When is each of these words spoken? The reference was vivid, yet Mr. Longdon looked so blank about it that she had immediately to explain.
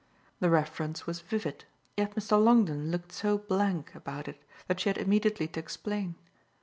The 0.39 0.49
reference 0.49 1.05
was 1.05 1.19
vivid, 1.19 1.65
yet 1.95 2.15
Mr. 2.15 2.43
Longdon 2.43 2.89
looked 2.89 3.11
so 3.11 3.37
blank 3.37 3.93
about 3.93 4.27
it 4.27 4.41
that 4.67 4.79
she 4.79 4.89
had 4.89 4.97
immediately 4.97 5.47
to 5.49 5.59
explain. 5.59 6.15